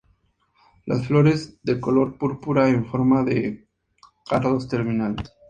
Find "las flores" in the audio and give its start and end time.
0.87-1.59